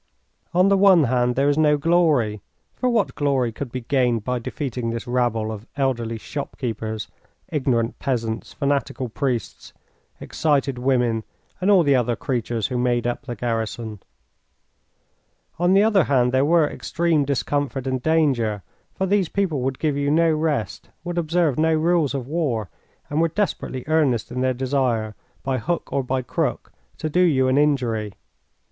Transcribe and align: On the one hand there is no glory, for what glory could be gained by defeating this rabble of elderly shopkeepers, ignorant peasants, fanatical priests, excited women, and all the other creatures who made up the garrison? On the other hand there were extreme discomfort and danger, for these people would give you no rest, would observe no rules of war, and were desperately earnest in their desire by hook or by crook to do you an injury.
On 0.51 0.67
the 0.69 0.77
one 0.77 1.03
hand 1.03 1.35
there 1.35 1.47
is 1.47 1.59
no 1.59 1.77
glory, 1.77 2.41
for 2.73 2.89
what 2.89 3.13
glory 3.13 3.51
could 3.51 3.71
be 3.71 3.81
gained 3.81 4.23
by 4.23 4.39
defeating 4.39 4.89
this 4.89 5.05
rabble 5.05 5.51
of 5.51 5.67
elderly 5.77 6.17
shopkeepers, 6.17 7.07
ignorant 7.49 7.99
peasants, 7.99 8.53
fanatical 8.53 9.09
priests, 9.09 9.73
excited 10.19 10.79
women, 10.79 11.23
and 11.61 11.69
all 11.69 11.83
the 11.83 11.95
other 11.95 12.15
creatures 12.15 12.65
who 12.65 12.79
made 12.79 13.05
up 13.05 13.27
the 13.27 13.35
garrison? 13.35 13.99
On 15.59 15.73
the 15.75 15.83
other 15.83 16.05
hand 16.05 16.31
there 16.31 16.43
were 16.45 16.67
extreme 16.67 17.23
discomfort 17.23 17.85
and 17.85 18.01
danger, 18.01 18.63
for 18.95 19.05
these 19.05 19.29
people 19.29 19.61
would 19.61 19.77
give 19.77 19.95
you 19.97 20.09
no 20.09 20.33
rest, 20.33 20.89
would 21.03 21.19
observe 21.19 21.59
no 21.59 21.75
rules 21.75 22.15
of 22.15 22.25
war, 22.25 22.71
and 23.11 23.21
were 23.21 23.27
desperately 23.27 23.83
earnest 23.85 24.31
in 24.31 24.41
their 24.41 24.55
desire 24.55 25.13
by 25.43 25.59
hook 25.59 25.93
or 25.93 26.01
by 26.01 26.23
crook 26.23 26.71
to 26.97 27.07
do 27.07 27.19
you 27.21 27.47
an 27.47 27.59
injury. 27.59 28.13